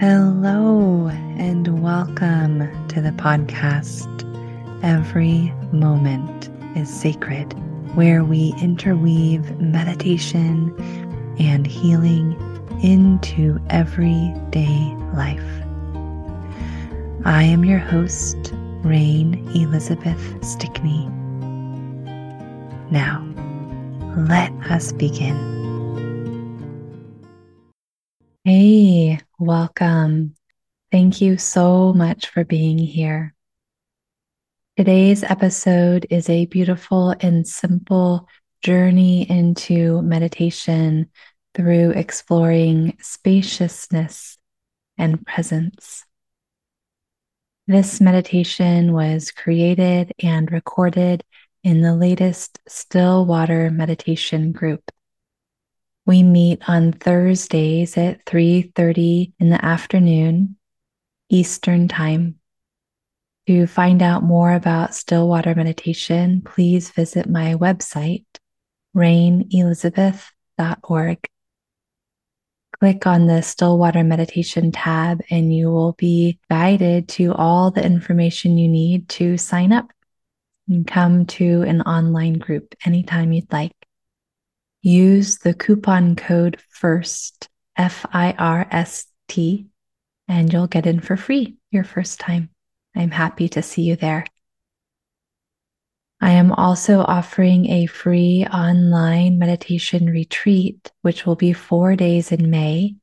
Hello, 0.00 1.08
and 1.36 1.82
welcome 1.82 2.88
to 2.88 3.02
the 3.02 3.10
podcast. 3.10 4.08
Every 4.82 5.52
moment 5.74 6.48
is 6.74 6.88
sacred, 6.88 7.52
where 7.94 8.24
we 8.24 8.54
interweave 8.62 9.60
meditation 9.60 10.74
and 11.38 11.66
healing 11.66 12.32
into 12.82 13.60
everyday 13.68 14.96
life. 15.12 15.44
I 17.26 17.42
am 17.42 17.66
your 17.66 17.78
host, 17.78 18.54
Rain 18.82 19.34
Elizabeth 19.54 20.42
Stickney. 20.42 21.08
Now, 22.90 23.22
let 24.16 24.50
us 24.70 24.92
begin. 24.92 25.36
Hey, 28.46 29.20
welcome. 29.40 30.34
Thank 30.92 31.22
you 31.22 31.38
so 31.38 31.94
much 31.94 32.28
for 32.28 32.44
being 32.44 32.76
here. 32.76 33.34
Today's 34.76 35.22
episode 35.24 36.06
is 36.10 36.28
a 36.28 36.44
beautiful 36.46 37.14
and 37.20 37.46
simple 37.46 38.28
journey 38.62 39.28
into 39.30 40.02
meditation 40.02 41.08
through 41.54 41.90
exploring 41.92 42.98
spaciousness 43.00 44.36
and 44.98 45.26
presence. 45.26 46.04
This 47.66 48.00
meditation 48.00 48.92
was 48.92 49.30
created 49.30 50.12
and 50.22 50.52
recorded 50.52 51.24
in 51.64 51.80
the 51.80 51.96
latest 51.96 52.58
Stillwater 52.68 53.70
meditation 53.70 54.52
group. 54.52 54.90
We 56.06 56.22
meet 56.22 56.68
on 56.68 56.92
Thursdays 56.92 57.96
at 57.96 58.24
3:30 58.26 59.32
in 59.38 59.50
the 59.50 59.64
afternoon 59.64 60.56
Eastern 61.28 61.88
Time. 61.88 62.36
To 63.46 63.66
find 63.66 64.02
out 64.02 64.22
more 64.22 64.52
about 64.52 64.94
Stillwater 64.94 65.54
meditation, 65.54 66.42
please 66.42 66.90
visit 66.90 67.28
my 67.28 67.54
website 67.54 68.24
rainelizabeth.org. 68.96 71.18
Click 72.78 73.06
on 73.06 73.26
the 73.26 73.42
Stillwater 73.42 74.02
Meditation 74.02 74.72
tab 74.72 75.20
and 75.30 75.54
you 75.54 75.70
will 75.70 75.92
be 75.92 76.38
guided 76.48 77.08
to 77.08 77.34
all 77.34 77.70
the 77.70 77.84
information 77.84 78.56
you 78.56 78.68
need 78.68 79.06
to 79.10 79.36
sign 79.36 79.70
up 79.72 79.90
and 80.68 80.86
come 80.86 81.26
to 81.26 81.60
an 81.62 81.82
online 81.82 82.34
group 82.34 82.74
anytime 82.84 83.32
you'd 83.32 83.52
like 83.52 83.72
use 84.82 85.38
the 85.38 85.54
coupon 85.54 86.16
code 86.16 86.58
FIRST, 86.70 87.48
F 87.76 88.06
I 88.12 88.32
R 88.38 88.66
S 88.70 89.06
T, 89.28 89.66
and 90.28 90.52
you'll 90.52 90.66
get 90.66 90.86
in 90.86 91.00
for 91.00 91.16
free 91.16 91.56
your 91.70 91.84
first 91.84 92.20
time. 92.20 92.50
I'm 92.94 93.10
happy 93.10 93.48
to 93.50 93.62
see 93.62 93.82
you 93.82 93.96
there. 93.96 94.24
I 96.20 96.32
am 96.32 96.52
also 96.52 97.00
offering 97.00 97.70
a 97.70 97.86
free 97.86 98.46
online 98.52 99.38
meditation 99.38 100.06
retreat, 100.06 100.90
which 101.00 101.24
will 101.24 101.36
be 101.36 101.54
four 101.54 101.96
days 101.96 102.30
in 102.30 102.50
May, 102.50 102.96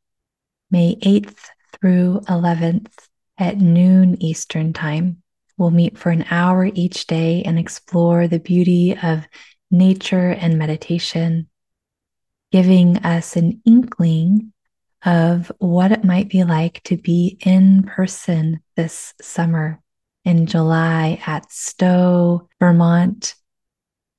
May 0.70 0.96
8th 0.98 1.48
through 1.74 2.22
11th 2.28 2.92
at 3.38 3.58
noon 3.58 4.22
Eastern 4.22 4.74
Time. 4.74 5.24
We'll 5.58 5.72
meet 5.72 5.98
for 5.98 6.12
an 6.12 6.26
hour 6.30 6.70
each 6.72 7.08
day 7.08 7.42
and 7.44 7.58
explore 7.58 8.28
the 8.28 8.40
beauty 8.40 8.96
of 9.02 9.26
nature 9.72 10.30
and 10.30 10.60
meditation 10.60 11.50
giving 12.52 12.98
us 12.98 13.36
an 13.36 13.62
inkling 13.66 14.54
of 15.06 15.52
what 15.60 15.92
it 15.92 16.04
might 16.04 16.30
be 16.30 16.44
like 16.44 16.82
to 16.84 16.98
be 16.98 17.38
in 17.42 17.84
person 17.84 18.62
this 18.76 19.14
summer 19.22 19.82
in 20.26 20.46
July 20.46 21.22
at 21.26 21.52
Stowe, 21.52 22.48
Vermont. 22.60 23.36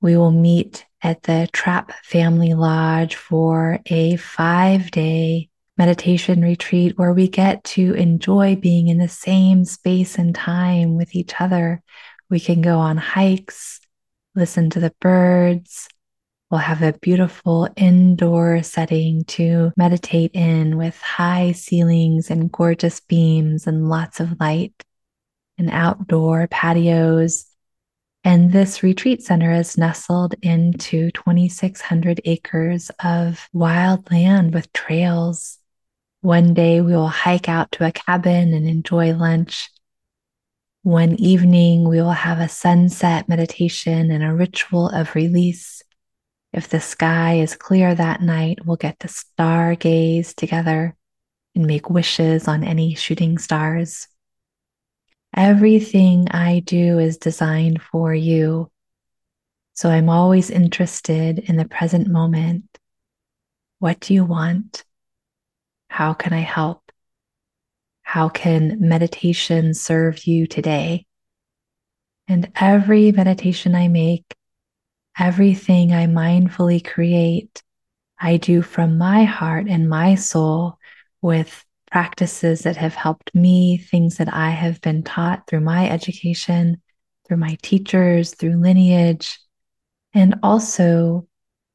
We 0.01 0.17
will 0.17 0.31
meet 0.31 0.85
at 1.01 1.23
the 1.23 1.49
Trapp 1.51 1.91
Family 2.03 2.53
Lodge 2.53 3.15
for 3.15 3.79
a 3.85 4.15
five 4.15 4.91
day 4.91 5.49
meditation 5.77 6.41
retreat 6.41 6.97
where 6.97 7.13
we 7.13 7.27
get 7.27 7.63
to 7.63 7.93
enjoy 7.93 8.55
being 8.55 8.89
in 8.89 8.97
the 8.97 9.07
same 9.07 9.63
space 9.63 10.17
and 10.17 10.35
time 10.35 10.97
with 10.97 11.15
each 11.15 11.39
other. 11.39 11.81
We 12.29 12.39
can 12.39 12.61
go 12.61 12.79
on 12.79 12.97
hikes, 12.97 13.79
listen 14.35 14.69
to 14.71 14.79
the 14.79 14.93
birds, 14.99 15.87
We'll 16.49 16.61
have 16.61 16.81
a 16.81 16.93
beautiful 16.93 17.69
indoor 17.75 18.63
setting 18.63 19.23
to 19.25 19.71
meditate 19.77 20.31
in 20.33 20.77
with 20.77 20.99
high 20.99 21.51
ceilings 21.51 22.31
and 22.31 22.51
gorgeous 22.51 22.99
beams 23.01 23.67
and 23.67 23.87
lots 23.87 24.19
of 24.19 24.39
light 24.39 24.73
and 25.59 25.69
outdoor 25.69 26.47
patios. 26.47 27.45
And 28.23 28.51
this 28.51 28.81
retreat 28.81 29.21
center 29.21 29.51
is 29.51 29.77
nestled 29.77 30.33
into 30.41 31.11
2,600 31.11 32.21
acres 32.25 32.89
of 33.03 33.47
wild 33.53 34.11
land 34.11 34.53
with 34.53 34.73
trails. 34.73 35.59
One 36.21 36.55
day 36.55 36.81
we 36.81 36.93
will 36.93 37.07
hike 37.07 37.47
out 37.47 37.71
to 37.73 37.85
a 37.85 37.91
cabin 37.91 38.55
and 38.55 38.67
enjoy 38.67 39.13
lunch. 39.13 39.69
One 40.81 41.13
evening 41.19 41.87
we 41.87 42.01
will 42.01 42.09
have 42.09 42.39
a 42.39 42.49
sunset 42.49 43.29
meditation 43.29 44.09
and 44.09 44.23
a 44.23 44.33
ritual 44.33 44.89
of 44.89 45.13
release. 45.13 45.83
If 46.51 46.69
the 46.69 46.81
sky 46.81 47.35
is 47.35 47.55
clear 47.55 47.93
that 47.93 48.21
night, 48.21 48.65
we'll 48.65 48.77
get 48.77 48.99
to 49.01 49.07
stargaze 49.07 50.33
together 50.33 50.95
and 51.55 51.65
make 51.65 51.89
wishes 51.89 52.47
on 52.47 52.63
any 52.63 52.95
shooting 52.95 53.37
stars. 53.37 54.07
Everything 55.35 56.27
I 56.31 56.59
do 56.59 56.97
is 56.97 57.17
designed 57.17 57.81
for 57.81 58.13
you. 58.13 58.71
So 59.73 59.89
I'm 59.89 60.09
always 60.09 60.49
interested 60.49 61.39
in 61.39 61.55
the 61.55 61.67
present 61.67 62.07
moment. 62.07 62.65
What 63.77 63.99
do 63.99 64.13
you 64.13 64.25
want? 64.25 64.83
How 65.87 66.13
can 66.13 66.33
I 66.33 66.41
help? 66.41 66.91
How 68.01 68.27
can 68.27 68.77
meditation 68.79 69.73
serve 69.75 70.25
you 70.25 70.47
today? 70.47 71.05
And 72.27 72.51
every 72.55 73.11
meditation 73.11 73.75
I 73.75 73.87
make 73.87 74.35
Everything 75.17 75.93
I 75.93 76.07
mindfully 76.07 76.85
create, 76.85 77.61
I 78.19 78.37
do 78.37 78.61
from 78.61 78.97
my 78.97 79.23
heart 79.23 79.67
and 79.67 79.89
my 79.89 80.15
soul 80.15 80.77
with 81.21 81.65
practices 81.91 82.61
that 82.61 82.77
have 82.77 82.93
helped 82.93 83.33
me, 83.33 83.77
things 83.77 84.17
that 84.17 84.33
I 84.33 84.51
have 84.51 84.81
been 84.81 85.03
taught 85.03 85.47
through 85.47 85.61
my 85.61 85.89
education, 85.89 86.81
through 87.27 87.37
my 87.37 87.57
teachers, 87.61 88.35
through 88.35 88.57
lineage, 88.61 89.39
and 90.13 90.35
also 90.43 91.27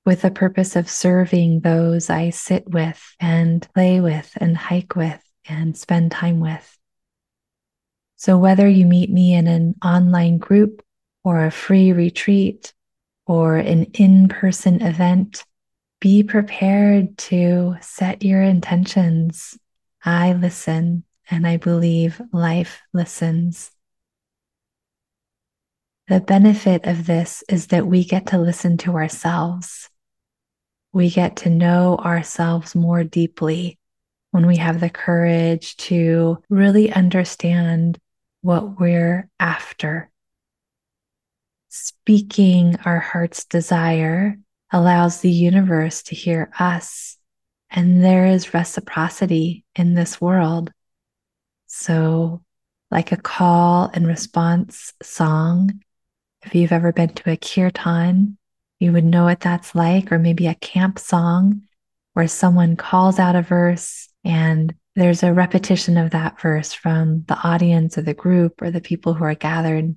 with 0.04 0.22
the 0.22 0.30
purpose 0.30 0.76
of 0.76 0.90
serving 0.90 1.60
those 1.60 2.10
I 2.10 2.30
sit 2.30 2.68
with 2.68 3.02
and 3.20 3.66
play 3.74 4.00
with 4.00 4.30
and 4.36 4.56
hike 4.56 4.96
with 4.96 5.22
and 5.48 5.76
spend 5.76 6.10
time 6.10 6.40
with. 6.40 6.78
So, 8.16 8.38
whether 8.38 8.68
you 8.68 8.86
meet 8.86 9.10
me 9.10 9.34
in 9.34 9.46
an 9.46 9.74
online 9.84 10.38
group 10.38 10.82
or 11.24 11.44
a 11.44 11.50
free 11.50 11.92
retreat, 11.92 12.72
or 13.26 13.56
an 13.56 13.84
in 13.94 14.28
person 14.28 14.82
event, 14.82 15.44
be 16.00 16.22
prepared 16.22 17.16
to 17.16 17.76
set 17.80 18.22
your 18.22 18.42
intentions. 18.42 19.58
I 20.04 20.34
listen, 20.34 21.04
and 21.30 21.46
I 21.46 21.56
believe 21.56 22.20
life 22.32 22.82
listens. 22.92 23.70
The 26.08 26.20
benefit 26.20 26.84
of 26.86 27.06
this 27.06 27.42
is 27.48 27.68
that 27.68 27.86
we 27.86 28.04
get 28.04 28.26
to 28.26 28.38
listen 28.38 28.76
to 28.78 28.92
ourselves. 28.92 29.88
We 30.92 31.08
get 31.08 31.36
to 31.36 31.50
know 31.50 31.96
ourselves 31.96 32.74
more 32.74 33.02
deeply 33.04 33.78
when 34.30 34.46
we 34.46 34.56
have 34.58 34.80
the 34.80 34.90
courage 34.90 35.76
to 35.76 36.42
really 36.50 36.92
understand 36.92 37.98
what 38.42 38.78
we're 38.78 39.30
after 39.40 40.10
Speaking 41.76 42.76
our 42.84 43.00
heart's 43.00 43.46
desire 43.46 44.38
allows 44.70 45.20
the 45.20 45.30
universe 45.30 46.04
to 46.04 46.14
hear 46.14 46.48
us, 46.56 47.18
and 47.68 48.00
there 48.00 48.26
is 48.26 48.54
reciprocity 48.54 49.64
in 49.74 49.94
this 49.94 50.20
world. 50.20 50.70
So, 51.66 52.44
like 52.92 53.10
a 53.10 53.16
call 53.16 53.90
and 53.92 54.06
response 54.06 54.92
song, 55.02 55.82
if 56.44 56.54
you've 56.54 56.70
ever 56.70 56.92
been 56.92 57.08
to 57.08 57.32
a 57.32 57.36
kirtan, 57.36 58.38
you 58.78 58.92
would 58.92 59.04
know 59.04 59.24
what 59.24 59.40
that's 59.40 59.74
like, 59.74 60.12
or 60.12 60.20
maybe 60.20 60.46
a 60.46 60.54
camp 60.54 61.00
song 61.00 61.62
where 62.12 62.28
someone 62.28 62.76
calls 62.76 63.18
out 63.18 63.34
a 63.34 63.42
verse 63.42 64.08
and 64.22 64.72
there's 64.94 65.24
a 65.24 65.34
repetition 65.34 65.96
of 65.96 66.12
that 66.12 66.40
verse 66.40 66.72
from 66.72 67.24
the 67.26 67.36
audience 67.42 67.98
or 67.98 68.02
the 68.02 68.14
group 68.14 68.62
or 68.62 68.70
the 68.70 68.80
people 68.80 69.14
who 69.14 69.24
are 69.24 69.34
gathered. 69.34 69.96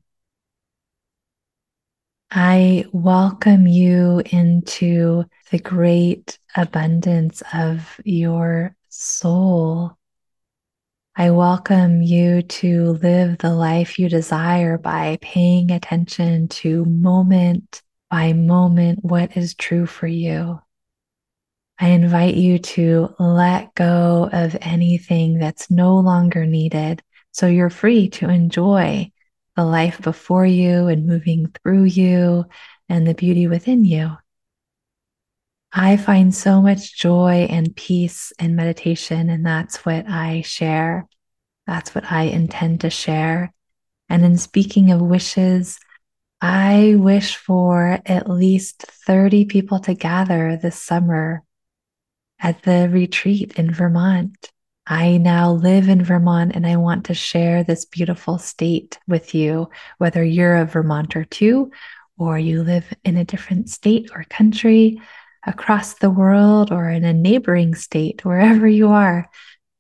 I 2.29 2.83
welcome 2.91 3.67
you 3.67 4.21
into 4.31 5.23
the 5.49 5.59
great 5.59 6.37
abundance 6.55 7.41
of 7.53 8.01
your 8.03 8.75
soul. 8.89 9.97
I 11.15 11.31
welcome 11.31 12.01
you 12.01 12.41
to 12.41 12.91
live 13.01 13.37
the 13.37 13.53
life 13.55 13.97
you 13.97 14.09
desire 14.09 14.77
by 14.77 15.17
paying 15.21 15.71
attention 15.71 16.49
to 16.49 16.83
moment 16.83 17.81
by 18.09 18.33
moment 18.33 19.05
what 19.05 19.37
is 19.37 19.55
true 19.55 19.85
for 19.85 20.07
you. 20.07 20.59
I 21.79 21.89
invite 21.89 22.35
you 22.35 22.59
to 22.59 23.15
let 23.19 23.73
go 23.73 24.29
of 24.33 24.57
anything 24.59 25.39
that's 25.39 25.71
no 25.71 25.97
longer 25.99 26.45
needed 26.45 27.01
so 27.31 27.47
you're 27.47 27.69
free 27.69 28.09
to 28.09 28.29
enjoy 28.29 29.11
the 29.57 29.65
life 29.65 29.99
before 29.99 30.45
you 30.45 30.87
and 30.87 31.07
moving 31.07 31.51
through 31.61 31.83
you 31.85 32.45
and 32.87 33.05
the 33.07 33.15
beauty 33.15 33.47
within 33.47 33.83
you. 33.83 34.15
I 35.73 35.97
find 35.97 36.33
so 36.33 36.61
much 36.61 36.97
joy 36.97 37.47
and 37.49 37.75
peace 37.75 38.31
in 38.39 38.55
meditation, 38.55 39.29
and 39.29 39.45
that's 39.45 39.83
what 39.83 40.07
I 40.07 40.41
share. 40.41 41.07
That's 41.65 41.93
what 41.93 42.09
I 42.09 42.23
intend 42.23 42.81
to 42.81 42.91
share. 42.91 43.51
And 44.07 44.23
in 44.23 44.37
speaking 44.37 44.91
of 44.91 45.01
wishes, 45.01 45.79
I 46.39 46.95
wish 46.95 47.35
for 47.35 47.99
at 48.05 48.29
least 48.29 48.83
30 48.83 49.45
people 49.45 49.79
to 49.81 49.95
gather 49.95 50.55
this 50.55 50.81
summer 50.81 51.43
at 52.39 52.61
the 52.61 52.89
retreat 52.91 53.57
in 53.57 53.73
Vermont. 53.73 54.51
I 54.89 55.17
now 55.17 55.51
live 55.51 55.89
in 55.89 56.01
Vermont 56.01 56.53
and 56.55 56.65
I 56.65 56.77
want 56.77 57.05
to 57.05 57.13
share 57.13 57.61
this 57.61 57.83
beautiful 57.83 58.37
state 58.37 58.97
with 59.05 59.35
you, 59.35 59.69
whether 59.97 60.23
you're 60.23 60.55
a 60.55 60.65
Vermonter 60.65 61.25
too, 61.25 61.71
or 62.17 62.39
you 62.39 62.63
live 62.63 62.85
in 63.03 63.17
a 63.17 63.25
different 63.25 63.69
state 63.69 64.09
or 64.15 64.23
country 64.29 65.01
across 65.45 65.95
the 65.95 66.09
world 66.09 66.71
or 66.71 66.89
in 66.89 67.03
a 67.03 67.13
neighboring 67.13 67.75
state, 67.75 68.23
wherever 68.23 68.65
you 68.65 68.87
are. 68.87 69.29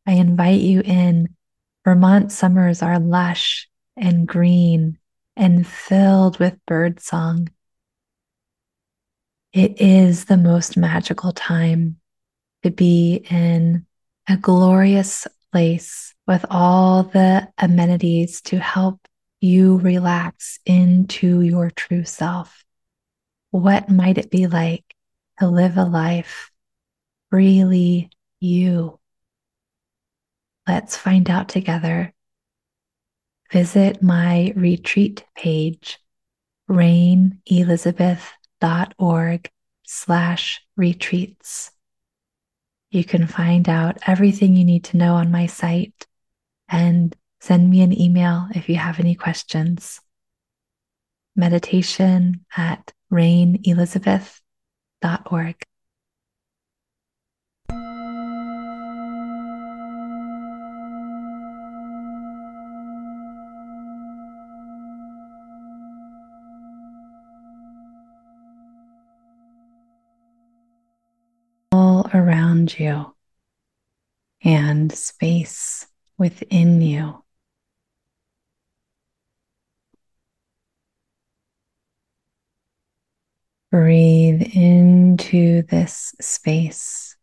I 0.05 0.13
invite 0.13 0.59
you 0.59 0.81
in. 0.81 1.29
Vermont 1.85 2.33
summers 2.33 2.81
are 2.81 2.99
lush 2.99 3.69
and 3.95 4.27
green 4.27 4.97
and 5.37 5.65
filled 5.65 6.37
with 6.37 6.57
birdsong. 6.65 7.49
It 9.53 9.79
is 9.79 10.25
the 10.25 10.35
most 10.35 10.75
magical 10.75 11.31
time 11.31 12.01
to 12.63 12.71
be 12.71 13.25
in 13.29 13.85
a 14.27 14.35
glorious 14.35 15.25
place 15.51 16.13
with 16.27 16.45
all 16.49 17.03
the 17.03 17.47
amenities 17.57 18.41
to 18.41 18.59
help 18.59 19.07
you 19.39 19.77
relax 19.77 20.59
into 20.65 21.39
your 21.41 21.69
true 21.69 22.03
self. 22.03 22.65
What 23.51 23.89
might 23.89 24.17
it 24.17 24.29
be 24.29 24.47
like 24.47 24.83
to 25.39 25.47
live 25.47 25.77
a 25.77 25.85
life 25.85 26.51
freely 27.29 28.09
you? 28.41 28.99
Let's 30.67 30.97
find 30.97 31.29
out 31.29 31.47
together. 31.47 32.13
Visit 33.51 34.03
my 34.03 34.51
retreat 34.57 35.23
page, 35.35 35.99
rainelizabeth.org 36.69 39.49
slash 39.85 40.61
retreats. 40.75 41.71
You 42.89 43.03
can 43.03 43.27
find 43.27 43.67
out 43.67 43.97
everything 44.07 44.55
you 44.55 44.63
need 44.63 44.85
to 44.85 44.95
know 44.97 45.15
on 45.15 45.31
my 45.31 45.47
site 45.47 46.07
and 46.69 47.13
send 47.39 47.69
me 47.69 47.81
an 47.81 47.99
email 47.99 48.47
if 48.55 48.69
you 48.69 48.75
have 48.75 48.99
any 48.99 49.15
questions. 49.15 49.99
Meditation 51.35 52.45
at 52.55 52.93
rainelizabeth.org. 53.11 55.55
around 72.67 72.79
you 72.79 73.13
and 74.43 74.91
space 74.91 75.87
within 76.17 76.81
you. 76.81 77.23
Breathe 83.71 84.41
into 84.53 85.61
this 85.63 86.15
space 86.21 87.17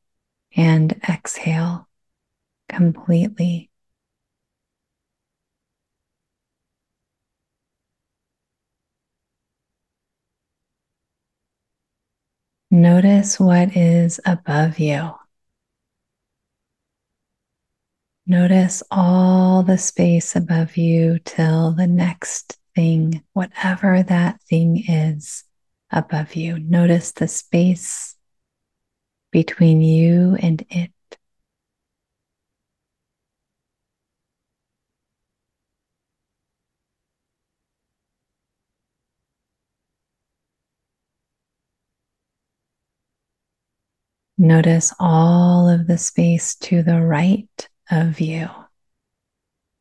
and 0.56 0.92
exhale 1.08 1.88
completely. 2.68 3.70
Notice 12.70 13.38
what 13.40 13.76
is 13.76 14.20
above 14.26 14.78
you. 14.78 15.14
Notice 18.26 18.82
all 18.90 19.62
the 19.62 19.76
space 19.76 20.34
above 20.34 20.78
you 20.78 21.18
till 21.26 21.72
the 21.72 21.86
next 21.86 22.56
thing, 22.74 23.22
whatever 23.34 24.02
that 24.02 24.40
thing 24.48 24.82
is 24.88 25.44
above 25.90 26.34
you. 26.34 26.58
Notice 26.58 27.12
the 27.12 27.28
space 27.28 28.16
between 29.30 29.82
you 29.82 30.38
and 30.40 30.64
it. 30.70 30.90
Notice 44.38 44.94
all 44.98 45.68
of 45.68 45.86
the 45.86 45.98
space 45.98 46.54
to 46.56 46.82
the 46.82 47.02
right 47.02 47.68
of 47.90 48.20
you, 48.20 48.48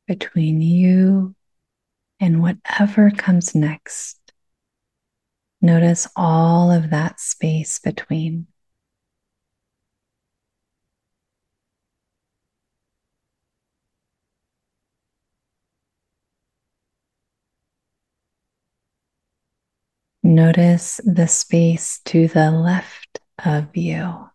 between 0.08 0.62
you 0.62 1.36
and 2.20 2.42
whatever 2.42 3.12
comes 3.12 3.56
next. 3.56 4.18
Notice 5.62 6.08
all 6.16 6.72
of 6.72 6.90
that 6.90 7.20
space 7.20 7.80
between. 7.80 8.48
Notice 20.22 21.02
the 21.06 21.28
space 21.28 22.00
to 22.06 22.28
the 22.28 22.50
left 22.52 23.20
of 23.44 23.76
you 23.76 24.30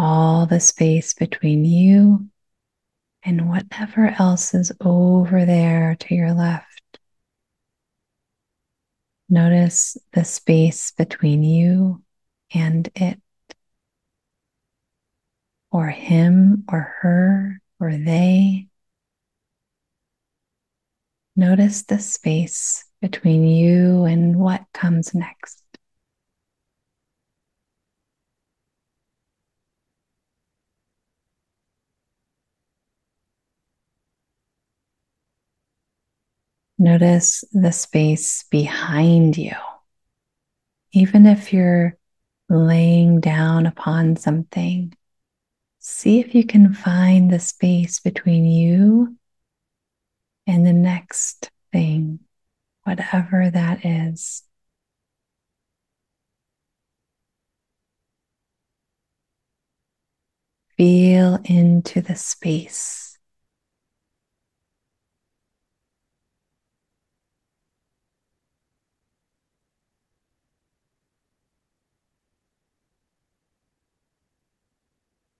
all 0.00 0.46
the 0.46 0.60
space 0.60 1.12
between 1.12 1.62
you 1.62 2.26
and 3.22 3.50
whatever 3.50 4.14
else 4.18 4.54
is 4.54 4.72
over 4.80 5.44
there 5.44 5.94
to 6.00 6.14
your 6.14 6.32
left. 6.32 6.98
Notice 9.28 9.98
the 10.12 10.24
space 10.24 10.92
between 10.92 11.42
you 11.42 12.02
and 12.54 12.88
it, 12.94 13.20
or 15.70 15.88
him, 15.88 16.64
or 16.72 16.94
her, 17.02 17.60
or 17.78 17.94
they. 17.94 18.68
Notice 21.36 21.82
the 21.82 21.98
space 21.98 22.86
between 23.02 23.46
you 23.46 24.04
and 24.04 24.36
what 24.36 24.64
comes 24.72 25.14
next. 25.14 25.59
Notice 36.82 37.44
the 37.52 37.72
space 37.72 38.44
behind 38.44 39.36
you. 39.36 39.52
Even 40.92 41.26
if 41.26 41.52
you're 41.52 41.98
laying 42.48 43.20
down 43.20 43.66
upon 43.66 44.16
something, 44.16 44.94
see 45.78 46.20
if 46.20 46.34
you 46.34 46.46
can 46.46 46.72
find 46.72 47.30
the 47.30 47.38
space 47.38 48.00
between 48.00 48.46
you 48.46 49.14
and 50.46 50.66
the 50.66 50.72
next 50.72 51.50
thing, 51.70 52.20
whatever 52.84 53.50
that 53.50 53.84
is. 53.84 54.42
Feel 60.78 61.40
into 61.44 62.00
the 62.00 62.16
space. 62.16 63.10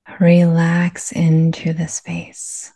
All 0.06 0.08
Relax 0.20 1.12
into 1.12 1.72
the 1.72 1.88
space. 1.88 2.70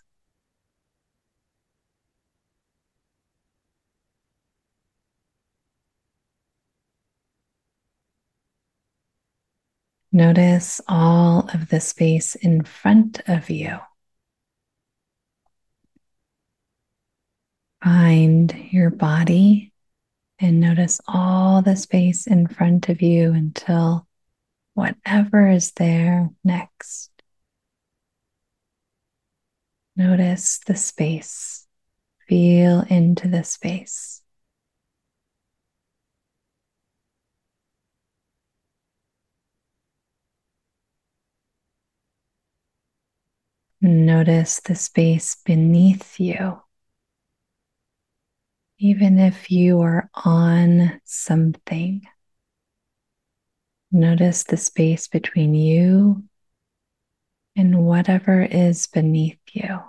Notice 10.10 10.80
all 10.88 11.50
of 11.52 11.68
the 11.68 11.80
space 11.80 12.34
in 12.34 12.62
front 12.62 13.20
of 13.28 13.50
you. 13.50 13.78
Find 17.82 18.56
your 18.70 18.88
body 18.88 19.74
and 20.38 20.60
notice 20.60 20.98
all 21.06 21.60
the 21.60 21.76
space 21.76 22.26
in 22.26 22.46
front 22.46 22.88
of 22.88 23.02
you 23.02 23.34
until 23.34 24.06
whatever 24.72 25.50
is 25.50 25.72
there 25.72 26.30
next. 26.42 27.13
Notice 29.96 30.58
the 30.66 30.74
space. 30.74 31.66
Feel 32.28 32.80
into 32.88 33.28
the 33.28 33.44
space. 33.44 34.22
Notice 43.80 44.60
the 44.60 44.74
space 44.74 45.36
beneath 45.44 46.18
you. 46.18 46.62
Even 48.78 49.18
if 49.18 49.50
you 49.50 49.80
are 49.82 50.10
on 50.14 51.00
something, 51.04 52.02
notice 53.92 54.42
the 54.44 54.56
space 54.56 55.06
between 55.06 55.54
you 55.54 56.24
and 57.56 57.86
whatever 57.86 58.42
is 58.42 58.86
beneath 58.86 59.38
you. 59.52 59.80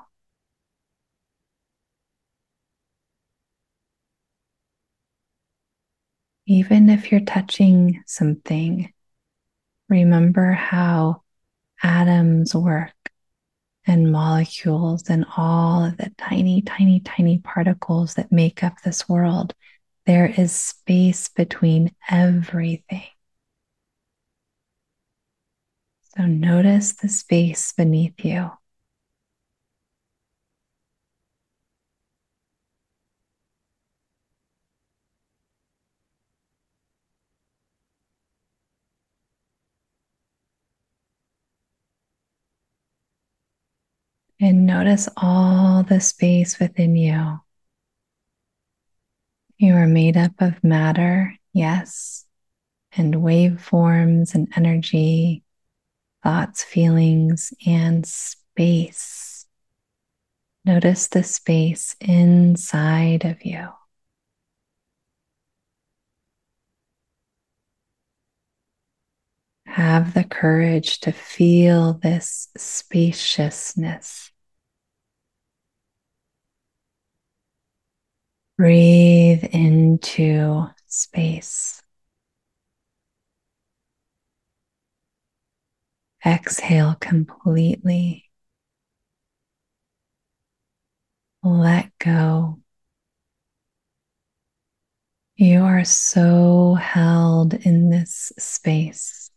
Even 6.48 6.90
if 6.90 7.12
you're 7.12 7.22
touching 7.22 8.04
something, 8.06 8.94
remember 9.90 10.52
how 10.52 11.24
atoms 11.82 12.54
work 12.54 12.94
and 13.88 14.12
molecules 14.12 15.10
and 15.10 15.26
all 15.38 15.86
of 15.86 15.98
the 15.98 16.12
tiny, 16.18 16.62
tiny, 16.62 17.00
tiny 17.00 17.40
particles 17.40 18.16
that 18.16 18.32
make 18.32 18.64
up 18.64 18.82
this 18.84 19.08
world. 19.08 19.54
There 20.06 20.28
is 20.28 20.52
space 20.52 21.30
between 21.30 21.96
everything. 22.10 23.04
So 26.18 26.26
notice 26.26 26.92
the 26.94 27.08
space 27.08 27.72
beneath 27.72 28.26
you. 28.26 28.52
And 44.40 44.66
notice 44.66 45.10
all 45.18 45.84
the 45.84 46.00
space 46.00 46.58
within 46.58 46.96
you. 46.96 47.42
You 49.58 49.76
are 49.76 49.88
made 49.88 50.16
up 50.18 50.34
of 50.40 50.64
matter, 50.64 51.36
yes, 51.54 52.26
and 52.94 53.16
waveforms 53.16 54.36
and 54.36 54.50
energy, 54.58 55.45
thoughts, 56.26 56.64
feelings, 56.64 57.54
and 57.68 58.04
space. 58.04 59.46
Notice 60.66 61.08
the 61.08 61.22
space 61.22 61.96
inside 62.02 63.26
of 63.26 63.46
you. 63.46 63.68
Have 69.68 70.16
the 70.16 70.24
courage 70.24 71.00
to 71.02 71.12
feel 71.12 71.94
this 71.94 72.48
spaciousness. 72.58 74.32
Breathe 78.58 79.44
into 79.44 80.66
space. 80.88 81.84
Exhale 86.26 86.96
completely. 86.96 88.30
Let 91.44 91.92
go. 92.00 92.60
You 95.38 95.64
are 95.64 95.84
so 95.86 96.76
held 96.76 97.54
in 97.54 97.90
this 97.90 98.32
space. 98.40 99.30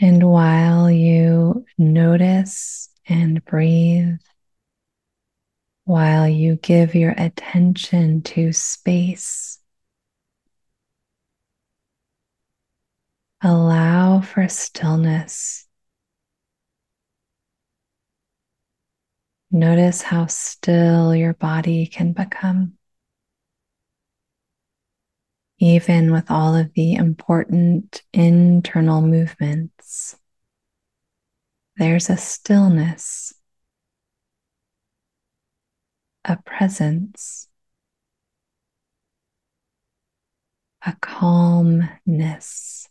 And 0.00 0.30
while 0.30 0.90
you 0.90 1.64
notice 1.76 2.90
and 3.08 3.44
breathe, 3.44 4.18
while 5.84 6.28
you 6.28 6.56
give 6.56 6.94
your 6.94 7.14
attention 7.16 8.22
to 8.22 8.52
space, 8.52 9.58
allow 13.42 14.20
for 14.20 14.48
stillness. 14.48 15.66
Notice 19.50 20.02
how 20.02 20.26
still 20.26 21.14
your 21.14 21.34
body 21.34 21.86
can 21.86 22.12
become 22.12 22.78
even 25.58 26.12
with 26.12 26.30
all 26.30 26.54
of 26.54 26.72
the 26.74 26.94
important 26.94 28.02
internal 28.12 29.02
movements, 29.02 30.16
there's 31.76 32.10
a 32.10 32.16
stillness, 32.16 33.34
a 36.24 36.36
presence, 36.36 37.48
a 40.86 40.94
calmness. 41.00 42.88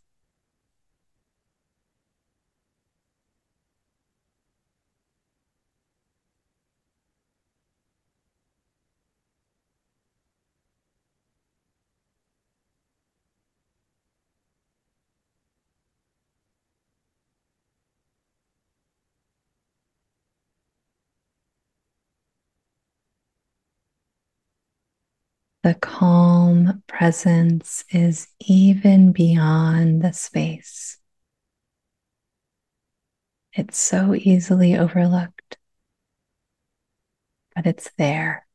The 25.67 25.75
calm 25.75 26.81
presence 26.87 27.83
is 27.89 28.29
even 28.39 29.11
beyond 29.11 30.01
the 30.01 30.13
space. 30.13 30.97
It's 33.51 33.77
so 33.77 34.15
easily 34.15 34.77
overlooked, 34.77 35.57
but 37.53 37.65
it's 37.65 37.91
there. 37.97 38.47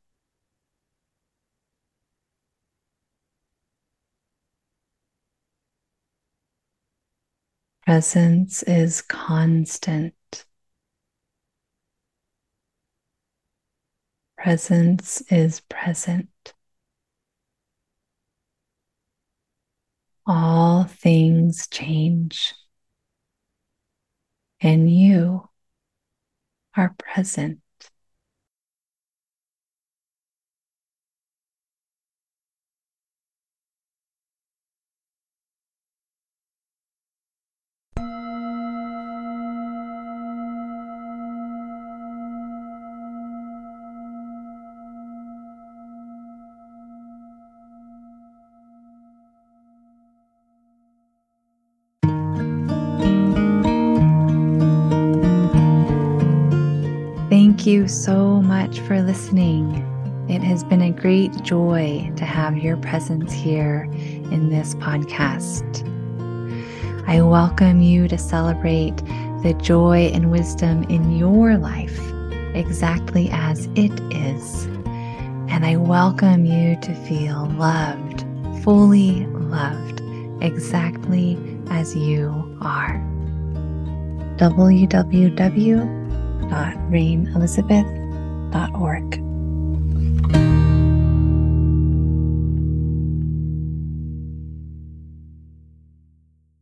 Presence 7.85 8.63
is 8.63 9.03
constant. 9.03 10.47
Presence 14.39 15.21
is 15.31 15.61
present. 15.61 16.55
All 20.33 20.85
things 20.85 21.67
change, 21.69 22.55
and 24.63 24.91
you 24.91 25.49
are 26.77 26.95
present. 26.99 27.62
You 57.65 57.87
so 57.87 58.43
much 58.43 58.81
for 58.81 59.01
listening. 59.03 59.77
It 60.29 60.43
has 60.43 60.65
been 60.65 60.83
a 60.83 60.91
great 60.91 61.45
joy 61.45 62.11
to 62.17 62.25
have 62.25 62.57
your 62.57 62.77
presence 62.77 63.33
here 63.33 63.89
in 63.93 64.51
this 64.51 64.75
podcast. 64.75 65.89
I 67.07 67.23
welcome 67.23 67.81
you 67.81 68.09
to 68.09 68.19
celebrate 68.19 68.97
the 69.45 69.57
joy 69.63 70.11
and 70.13 70.33
wisdom 70.33 70.83
in 70.85 71.17
your 71.17 71.57
life 71.57 72.01
exactly 72.53 73.31
as 73.31 73.67
it 73.77 73.93
is. 74.11 74.65
And 75.47 75.65
I 75.65 75.77
welcome 75.77 76.45
you 76.45 76.75
to 76.81 76.95
feel 77.07 77.47
loved, 77.51 78.25
fully 78.65 79.25
loved, 79.27 80.01
exactly 80.43 81.39
as 81.71 81.95
you 81.95 82.59
are. 82.61 83.01
www.rainelizabeth.org 86.43 89.32